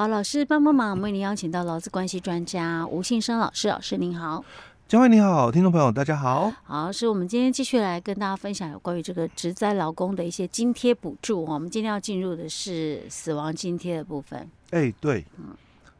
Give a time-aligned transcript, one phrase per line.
[0.00, 4.42] 好，老师帮帮忙，我们为您邀请到劳资关系专家吴信生老师，老师您好。
[4.88, 6.50] 嘉惠你好，听众朋友大家好。
[6.64, 11.44] 好，是我们今天继续来跟大家分享有关于这个职灾劳工的一些津贴补助。
[11.44, 14.40] 我们今天要进入的是死亡津贴的部分。
[14.70, 15.54] 哎、欸，对，嗯，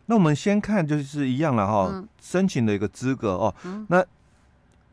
[0.07, 4.03] 那我们先看就是一样了哈，嗯、申请的一个资格哦，嗯、那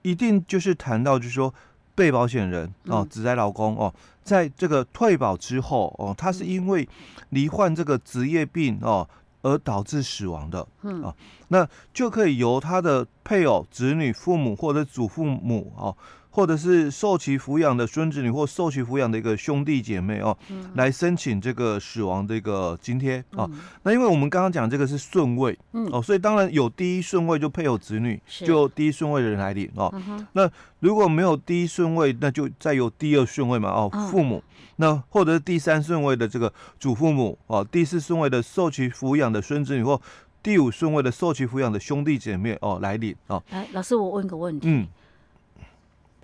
[0.01, 1.53] 一定就是谈到就是说。
[1.97, 3.91] 被保险人哦，职灾劳工哦，
[4.23, 6.87] 在这个退保之后哦，他是因为
[7.29, 9.09] 罹患这个职业病哦
[9.41, 11.15] 而导致死亡的，嗯啊，
[11.47, 15.97] 那就可以由他的配偶、子女、父母或者祖父母哦。
[16.37, 23.49] 或者是受其抚养的孙子女，或受其抚养的一个兄弟姐妹哦，嗯、来申请这个死亡的一个津贴哦。
[23.51, 29.91] 嗯、那因为我们刚刚讲这个是顺位，嗯、哦，所以当然有第一顺位就配偶子女，就第一顺位的人来领哦。
[29.95, 30.47] 嗯、那
[30.81, 39.99] 如果没有第一顺位，那就再有第二顺位嘛哦，父母，嗯、那或者是第三顺位的这个祖父母哦，第四顺位的受其抚养的孙子女，或
[40.43, 43.41] 第五顺位的受其抚养的兄弟姐妹哦来领哦。
[43.49, 44.67] 哎，老师，我问个问题。
[44.69, 44.87] 嗯。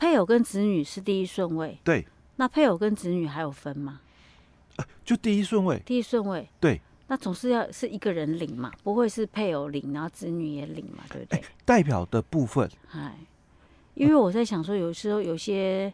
[0.04, 2.06] 配偶跟子女是第一顺位，对。
[2.36, 4.02] 那配偶跟子女还有分吗？
[5.06, 5.82] 就第一顺位。
[5.86, 6.82] 第一顺位，对。
[7.08, 11.42] 那总是要是一个人领嘛，不会是配偶领，然后子女也领嘛，对不对？
[11.64, 13.18] 代表的部分，哎，
[13.94, 15.94] 因为我在想说，有时候有些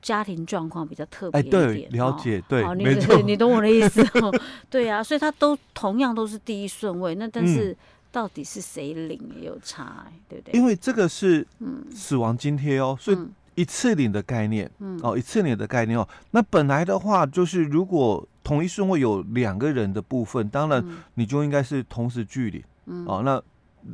[0.00, 4.32] 家庭状况比较特别一点，对，了解，对，没错， 你懂我的意思哦。
[4.70, 7.76] 对啊，所以他都同样都是第一顺位，那但是。
[8.12, 10.58] 到底是谁领也有差，对不对？
[10.58, 11.46] 因为这个是
[11.92, 13.16] 死亡津贴哦，所以
[13.60, 14.98] 一次领的概念，嗯。
[15.02, 16.06] 哦，一次领的概念哦。
[16.30, 20.82] 那本来的话，就是如果同一顺位有两个人的部分，当然
[21.14, 23.40] 你就应该是同时拒领，哦，那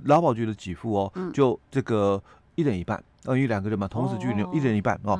[0.04, 2.22] 劳保局的给付哦，就这个
[2.56, 5.18] 一人一半，哦，因为两个人嘛，同时据领一人一半哦。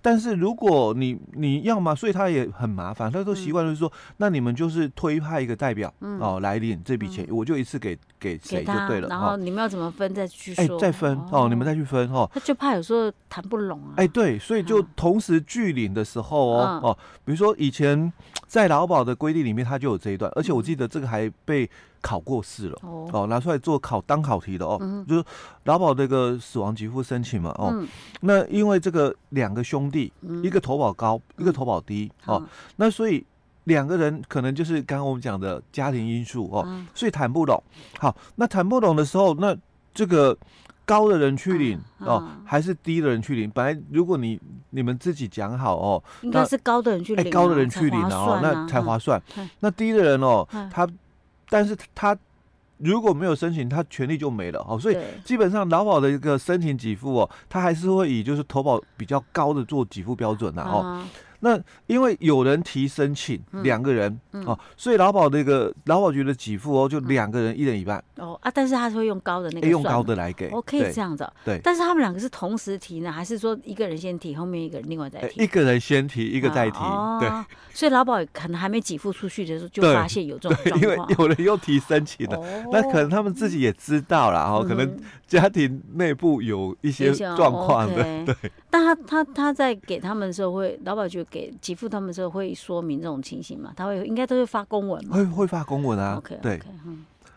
[0.00, 7.96] 但是如果你你要嘛，所以他也很麻烦，他都习惯就是说，那你们就是推派一个代表哦来领这笔钱，我就一次给。
[8.20, 12.28] 给谁就对了，然后你们要怎么分再去说，哎，再分哦，你们再去分哦。
[12.34, 13.94] 他就怕有时候谈不拢啊。
[13.94, 18.12] 哎，对，所以就同时拒领的时候哦哦，比如说以前
[18.48, 21.70] 在劳保的规定里面，他就有这一段，而且我记得这个还被
[22.00, 24.78] 考过试了哦，拿出来做考当考题的哦，
[25.08, 25.24] 就是
[25.64, 27.74] 劳保这个死亡给付申请嘛哦，
[28.20, 32.42] 那因为这个两个兄弟，一个投保高，一个投保低哦，
[32.76, 33.24] 那所以。
[33.64, 37.62] 两个人可能就是刚刚我们讲的家庭因素哦，嗯、所以谈不拢。
[37.98, 39.54] 好，那谈不拢的时候，那
[39.92, 40.34] 这个
[40.86, 43.50] 高的人去领、嗯、哦，还是低的人去领？
[43.50, 49.22] 本来如果你你们自己讲好哦，应该是高的人去领、啊哎，高的人去领啊，啊那才划算。
[49.36, 50.88] 嗯、那低的人哦，嗯、他
[51.48, 52.16] 但是他
[52.78, 54.78] 如果没有申请，他权利就没了哦。
[54.78, 60.82] 所以基本上劳保的一个申请给付哦，他还是会以就是投保比较高的做给付标准的哦。
[60.84, 61.08] 嗯
[61.40, 68.02] 那因为有人提申请，两个人哦，所以劳保那个劳保局的给付哦，就两个人一人一半。
[68.16, 71.60] 哦啊，但是他是会用高的那个，用高的来给，我可以这样子，对。
[71.62, 75.44] 但是他们两个是同时提呢，还是说一个人先提，后面一个人另外再提？
[75.44, 76.78] 一个人先提，一个再提，
[77.20, 77.30] 对。
[77.72, 82.36] 所以劳保可能还没给付出去的时候，就发现有这种状况， 因为有人又提申请了，
[82.72, 88.34] 那可能他们自己也知道了哦，可能家庭内部有一些状况的，对。
[88.70, 93.70] 但他他他在给他们的时候，会劳保局给给付他们的时候会说明这种情形嘛？
[93.76, 95.16] 他会应该都会发公文吗？
[95.16, 96.16] 会会发公文啊。
[96.16, 96.58] OK，对，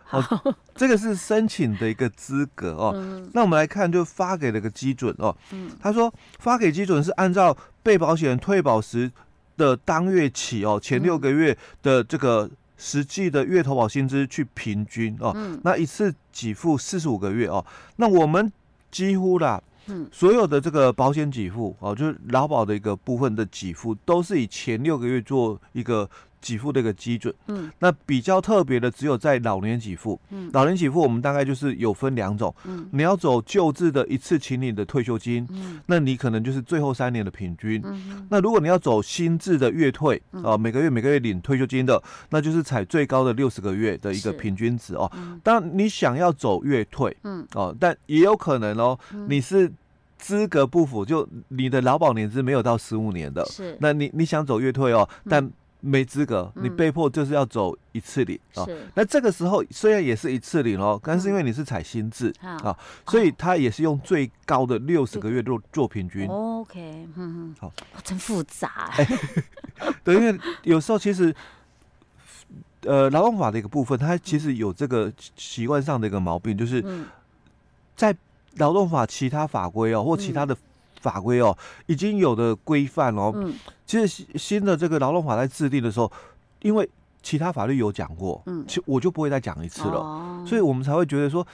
[0.06, 0.22] 好，
[0.74, 2.96] 这个是申请的一个资格哦。
[3.34, 5.36] 那我们来看，就发给了个基准哦。
[5.52, 9.12] 嗯他说发给基准是按照被保险人退保时
[9.58, 12.50] 的当月起哦，前六个月的这个
[12.82, 15.32] 实际的月投保薪资去平均哦。
[15.64, 17.64] 那一次给付四十五个月哦。
[17.98, 18.52] 那我们
[18.90, 19.62] 几乎啦。
[19.86, 26.10] 嗯，所有的这个保险给付哦，就是劳保的一个部分的给付，都是以前六个月做一个。
[26.42, 42.02] 给付的一个基准，嗯，那比较特别的只有在老年给付，嗯，老年给付我们大概就是有分两种，嗯，你要走旧制的一次请领的退休金，嗯，那你可能就是最后三年的平均，嗯，那如果你要走新制的月退，啊，每个月每个月领退休金的，
[42.32, 45.12] 那就是采最高的六十个月的一个平均值哦。
[45.44, 49.72] 当你想要走月退，嗯，哦，但也有可能哦，你是
[50.18, 55.50] 资格不符，就你的劳保年资没有到十五年的，是，那你你想走月退哦，但
[55.82, 58.66] 没资格，你被迫就是要走一次领啊。
[58.94, 66.28] 那这个时候虽然也是一次领哦，但是因为你是采新制啊，所以他也是用最高的六十个月做做平均。
[66.28, 67.08] OK，
[67.60, 67.74] 好，
[68.04, 68.92] 真复杂。
[70.04, 71.36] 对，因为有时候其实，
[72.82, 76.86] 呃，劳动法的一个部分，它其实有这个习惯上的一个毛病，就是
[77.96, 78.16] 在
[78.58, 80.56] 劳动法其他法规哦，或其他的。
[81.02, 81.58] 法规哦，
[81.88, 83.34] 已经有的规范哦。
[83.36, 83.54] 嗯，
[83.86, 86.10] 其实新新的这个劳动法在制定的时候，
[86.62, 86.90] 因为
[87.22, 91.46] 其他法律有讲过，嗯，其我就不会再讲一次了，哦，所以我们才会觉得说。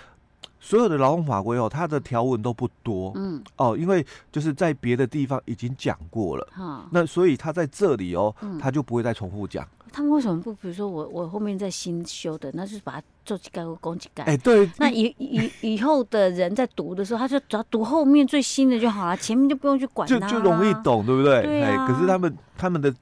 [0.60, 9.68] 所有的劳动法规哦，它的条文都不多，嗯，哦，因为就是在别的地方已经讲过了，嗯，那所以他在这里哦，他就不会再重复讲。
[9.90, 10.54] 他们为什么不？
[10.56, 14.24] 比如说我我后面在新修的，那就是把它做几改或攻几改。
[14.26, 14.70] 哎，对。
[14.78, 21.64] 那以以以后的人在读的时候，他就只要读后面最新的就好了，前面就不用去管它，就就容易懂，对不对？
[21.64, 21.88] 哎啊。
[21.88, 22.94] 可是他们他们的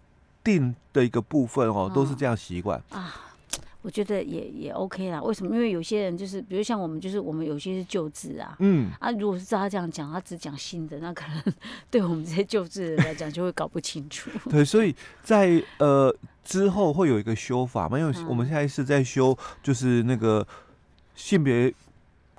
[0.44, 3.16] 定的一个部分哦，都是这样习惯啊。
[3.86, 5.54] 我觉得也也 OK 啦，为什么？
[5.54, 11.54] 因为有些人就是，比如像我们，就是我们有些是旧字啊，嗯，啊，如果是照他这样讲，他只讲新的，那可能
[11.92, 14.32] 对我们这些旧字人来讲就会搞不清楚。
[14.50, 16.12] 对，所以在呃
[16.44, 20.44] 之后会有一个修法嘛，因为我们现在是在修，就是那个
[21.14, 21.72] 性别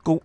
[0.02, 0.20] 工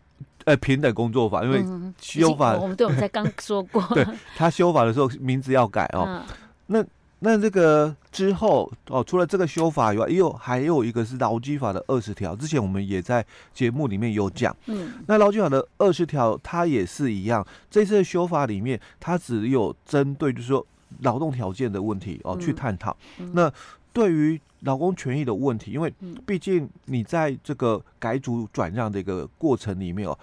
[0.46, 1.64] 呃平等工作法，因为
[2.02, 4.04] 修法，嗯、我们对我们才刚说过， 对
[4.36, 6.24] 他修法的时候名字要改哦， 嗯、
[6.66, 6.86] 那。
[7.24, 12.36] 那这个之后哦，除了这个修法以外，也有还有一个是劳基法的二十条。
[12.36, 13.24] 之前我们也在
[13.54, 14.56] 节目里面有讲。
[14.66, 17.46] 嗯，那劳基法的二十条它也是一样。
[17.70, 20.66] 这次的修法里面，它只有针对就是说
[21.02, 22.98] 劳动条件的问题哦去探讨。
[23.20, 23.54] 嗯、那
[23.94, 25.94] 对于劳工权益的问题，因为
[26.26, 30.18] 毕竟你在这个改组转让的一个过程里面哦，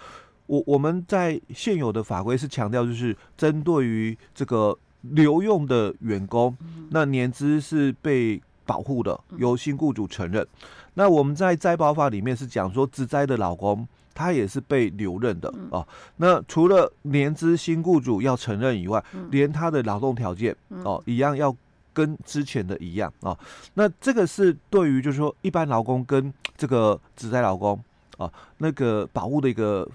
[0.47, 4.77] 我我们在现有的法规是强调就是针对于这个。
[5.03, 6.57] 留用的员工，
[6.91, 10.47] 那年资是被保护的，由新雇主承认。
[10.95, 15.87] 那我们在灾保法里面是讲说，职灾的老公他也是被留任的哦。
[16.17, 21.55] 那除了年资新雇主要承认以外，连他的劳动条件哦一样要
[21.93, 23.39] 跟之前的一样哦。
[23.75, 27.81] 那这个是对于就是说一般劳工跟这个职灾劳工
[28.17, 29.89] 啊那个保护的一个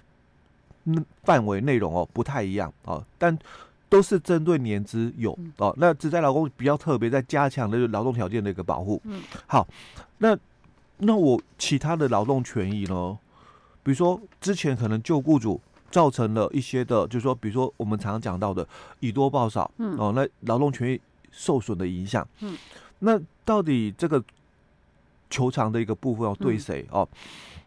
[1.24, 3.38] 范围内容哦不太一样啊，但。
[3.94, 9.00] 都是针对年资有哦，那只在劳工比较特别，在加强的劳动条件的一个保护。
[9.04, 9.68] 嗯，好，
[10.18, 10.36] 那
[10.98, 13.16] 那我其他的劳动权益呢？
[13.84, 15.62] 比如说之前可能旧雇主
[15.92, 18.68] 造成了一些的，就是说，比如说我们常常讲到的
[19.00, 21.00] 以多报少，嗯，哦，那劳动权益
[21.30, 22.58] 受损的影响，嗯，
[22.98, 24.24] 那到底这个
[25.30, 27.08] 求偿的一个部分要对谁哦？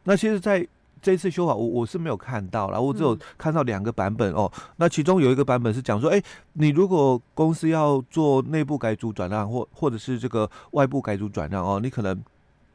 [0.02, 0.66] 那其实，在
[1.02, 4.50] 这次修法，我我是没有看到，然后我只有看到两个版本哦。
[4.76, 6.20] 那其中有一个版本是讲说，哎，
[6.54, 12.20] 你如果公司要做内部改组转让，或或者是这个外部改组转让哦，你可能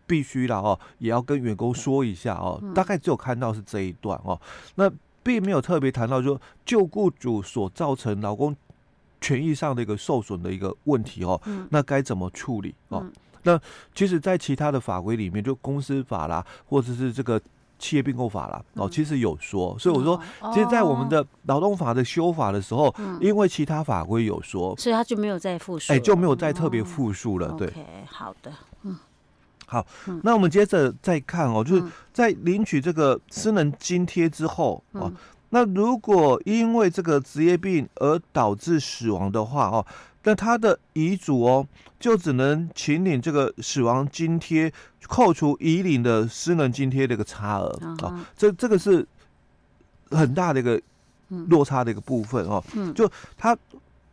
[0.07, 2.61] 必须了哦，也要跟员工说一下哦。
[2.73, 4.39] 大概只有看到是这一段哦，
[4.75, 4.89] 那
[5.23, 8.55] 并没有特别谈到说旧雇主所造成劳工
[9.19, 13.05] 权益上的一个受损的一个问题哦，那该怎么处理哦？
[13.43, 13.59] 那
[13.93, 17.41] 其实，在其他的法规里面，就公司法啦，或者是这个。
[17.81, 20.21] 企业并购法了哦，其实有说，所以我说，
[20.53, 27.49] 其实，在我们的劳动法的修法的时候，因为其他法规有说，所以他就没有再复述，哎，就没有再特别复述了。
[27.57, 27.73] 对，
[28.07, 28.95] 好的，嗯，
[29.65, 29.85] 好，
[30.23, 31.83] 那我们接着再看哦，就是
[32.13, 35.11] 在领取这个私能津贴之后哦，
[35.49, 39.85] 那如果因为这个职业病而导致死亡的话哦。
[40.23, 41.67] 那他的遗嘱哦，
[41.99, 44.71] 就只能请领这个死亡津贴，
[45.07, 47.69] 扣除已领的失能津贴的一个差额。
[47.81, 49.05] 啊、uh 这这个是
[50.11, 50.79] 很大的一个
[51.47, 52.63] 落差的一个部分哦。
[52.75, 53.57] 嗯，就他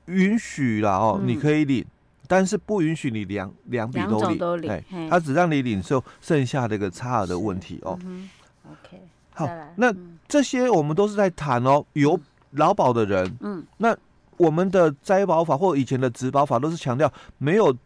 [0.06, 1.84] 允许了哦，嗯、你可以领，
[2.26, 7.98] 但是不允许你两两笔都领，都领哎，他只让你领受剩下的一个差额的问题哦。
[8.06, 8.30] 嗯、
[8.64, 8.98] OK，
[9.34, 9.94] 好，那
[10.26, 12.18] 这些我们都是在谈哦，有
[12.52, 13.94] 劳保的人，嗯，那。
[14.38, 17.76] 我们的灾保法或以前的植保法都是强调没有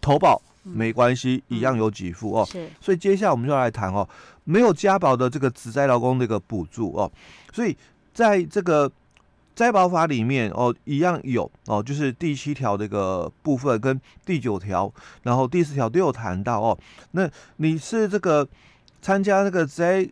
[0.00, 2.44] 投保没关系，一样有给付哦。
[2.44, 4.08] 是，所以接下来我们就来谈哦，
[4.44, 7.10] 没有加保的这个职灾劳工的一个补助哦。
[7.52, 7.76] 所以
[8.14, 8.90] 在这个
[9.54, 14.92] 灾保法里面哦，一样有哦，就是第七条这个部分跟第九条，
[15.22, 16.78] 然后第十条都有谈到哦。
[17.12, 18.46] 那你是这个
[19.02, 20.08] 参加这个职灾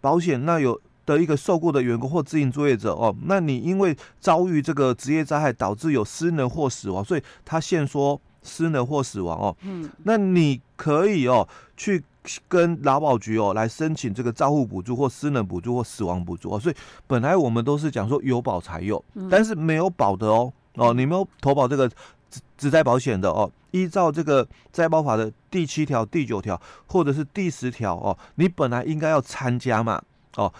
[0.00, 0.80] 保险，那有。
[1.06, 11.46] 的一个受雇的员工或自营作业者哦，那你因为遭遇这个职业灾害导致有失能或死亡，所以他现说失能或死亡哦，嗯，那你可以哦
[11.76, 12.02] 去
[12.48, 16.74] 跟劳保局哦来申请这个照护补助或失能补助或死亡补助哦，所以
[17.06, 30.02] 本来我们都是讲说有保才有，但是没有保的哦哦，你没有投保这个职职灾保险的哦，依照这个灾保法的第七条、第九条或者是第十条哦，你本来应该要参加嘛
[30.36, 30.52] 哦。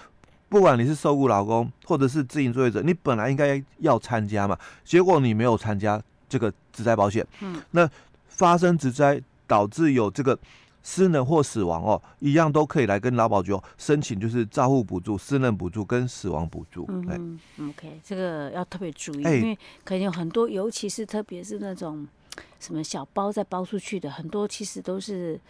[0.54, 7.90] 不管你是受雇劳工或者是自营作业者，你本来应该要参加嘛，结果你没有参加这个职灾保险，嗯，那
[8.28, 10.38] 发生职灾导致有这个
[10.84, 16.86] 失能或死亡哦，一样都可以来跟劳保局申请，就是照护补助、失能补助跟死亡补助。
[16.88, 17.36] 嗯
[17.70, 22.06] ，OK，这个要特别注意，因为可能有很多，尤其是特别是那种
[22.60, 25.40] 什么小包再包出去的，很多其实都是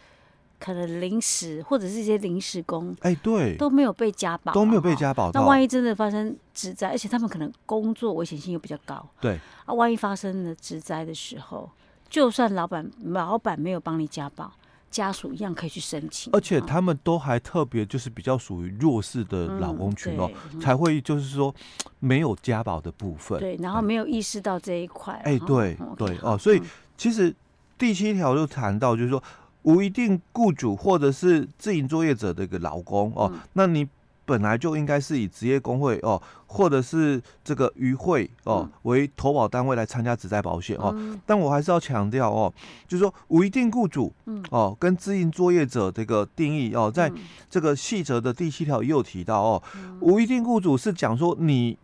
[0.65, 5.31] 可能临时或者是一些临时工，哎，对，都没有被家保，都没有被加保。
[5.35, 11.71] 那万一真的发生职灾，而且他们可能工作危险性又比较高，对啊，万一发生了职灾的时候，
[12.09, 14.51] 就算老板老板没有帮你家保。
[14.91, 21.53] 家属一样可以去申请，而且他们都还特别就是比较属于弱势的老公群哦，嗯、才会就是说
[21.99, 23.41] 没有家保的部分。
[23.41, 25.21] 对，然后没有意识到这一块。
[25.25, 26.63] 哎，对对哦，所以
[26.97, 27.35] 其实
[27.77, 29.21] 第七条就谈到，就是说
[29.65, 33.87] 无一定雇主或者是自营作业者的一个劳工哦，嗯、那你。
[34.27, 40.95] 本来就应该是以职业工会哦，或者是这个渔会哦为投保单位来参加职灾保险哦。
[40.97, 42.51] 嗯、但我还是要强调哦，
[42.89, 44.11] 就是说无一定雇主
[44.49, 47.13] 哦，跟自营作业者这个定义哦，在
[47.51, 49.63] 这个细则的第七条也有提到哦。
[50.01, 51.77] 无一定雇主是讲说你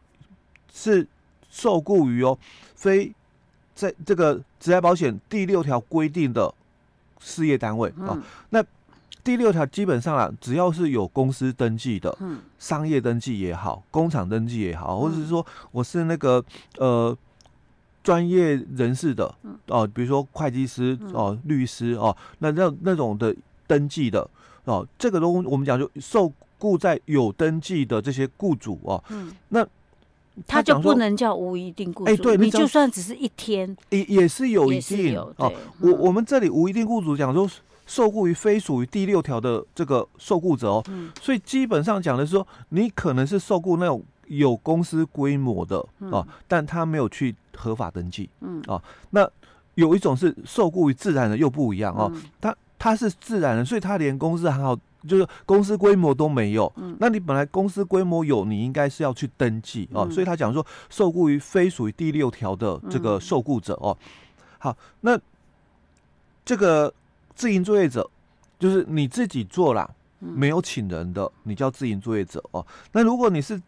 [0.72, 1.06] 是
[1.50, 2.38] 受雇于哦，
[2.75, 3.12] 非
[3.75, 6.54] 在这个职业保险第六条规定的
[7.20, 8.64] 事业单位啊，那。
[9.22, 16.42] 第六条基本上啊，只要是有公司登记的，嗯，商业登记也好，工厂登记也好，或者是说我是那个
[16.78, 17.14] 呃
[18.02, 19.32] 专业人士的，
[19.66, 23.36] 哦，比如说会计师哦、律师哦，那那那种的
[23.66, 24.26] 登记的
[24.64, 29.62] 哦，这个都我们讲就受雇在有登记的这些雇主哦，嗯，那
[30.47, 37.49] 他就不能叫无一定雇主，哎，对，你就算只是一天，也也是有一定哦，我我们这里无一定雇主讲说。
[37.87, 48.62] 受雇于非属于第六条的这个受雇者哦，嗯、所以基本上讲的是说，你可能是受雇那种有公司规模的、嗯、啊，但他没有去合法登记，嗯。
[48.68, 48.80] 哦，
[49.11, 49.28] 那
[49.75, 63.97] 有一种是受雇于自然人又不一样哦，嗯、他他是自然人，所以他连公司还好，就是公司规模都没有，嗯，那你本来公司规模有，你应该是要去登记哦、啊，嗯、所以他讲说受雇于非属于第六条的这个受雇者哦，
[64.59, 65.19] 好，那
[66.45, 66.92] 这个。
[67.33, 68.07] 自营作业者
[68.59, 69.88] 就是你自己做啦，
[70.19, 72.66] 没有请人的，你叫自营作业者哦。
[72.92, 73.59] 那如果你是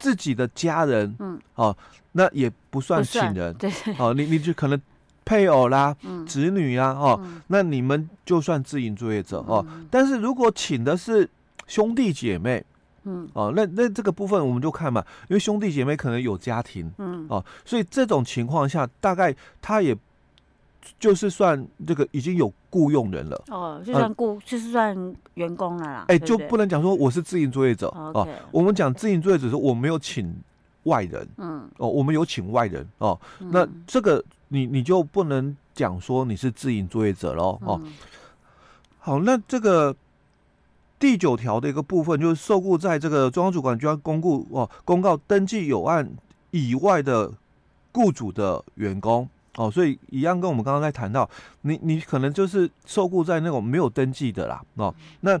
[0.00, 1.76] 自己的家人，嗯，哦，
[2.10, 4.80] 那也不算请人，对，哦，你你就可能
[5.24, 9.64] 配偶啦、子女啊，哦，那你们就算自营作业者哦。
[9.90, 11.28] 但是如果请的是
[11.66, 12.64] 兄弟姐妹，
[13.04, 19.96] 嗯，哦，那那这个部分我们就看嘛，因为兄弟姐妹可能有家庭，嗯，哦，所以这种情况下，大概他也。
[21.00, 24.94] 就是算这个已经有雇佣人了哦，就算雇，就是算
[25.32, 26.04] 员工了啦。
[26.08, 28.28] 哎，就不能讲说我是自营作业者哦。
[28.52, 30.30] 我们讲自营作业者说我没有请
[30.82, 33.18] 外人，嗯，哦，我们有请外人哦。
[33.38, 34.22] 那这个
[34.54, 37.80] 你你就不能讲说你是自营作业者喽哦。
[39.00, 39.94] 好，那这个
[40.98, 46.08] 第九条的一个部分就是受雇在这个中央主管机关公布哦公告登记有案
[46.52, 47.32] 以外的
[47.92, 49.28] 雇主的员工。
[49.56, 51.30] 哦，所以一样跟我们刚刚在谈到，
[51.62, 54.60] 你你可能就是受雇在那种没有登记的啦。
[54.74, 55.40] 哦，那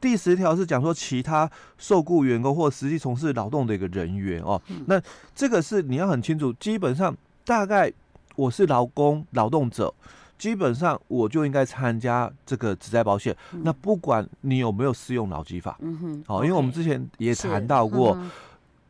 [0.00, 4.60] 第十条是讲说其他受雇员工或实际从事劳动的一个人员哦。
[4.86, 5.00] 那
[5.32, 7.92] 这个是你要很清楚，基本上大概
[8.36, 9.92] 我是劳工劳动者，
[10.38, 13.36] 基本上我就应该参加这个职灾保险。
[13.50, 18.16] 那不管你有没有适用劳基法，嗯哼，哦，因为我们之前也谈到过，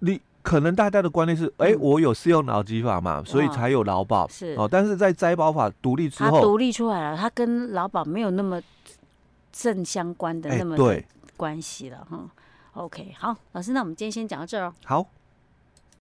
[0.00, 0.20] 你。
[0.44, 4.26] 可能大家的观念是，哎、欸，我有适用劳基法嘛，嗯、所以才有劳保。
[4.26, 8.60] 是哦，但是在灾保法独立之后，它独立出来了，它跟劳保没有那么
[9.52, 11.00] 正相关的那么的
[11.36, 12.28] 关系了哈。
[12.74, 14.74] 欸、OK，好，老师，那我们今天先讲到这儿哦。
[14.84, 15.06] 好。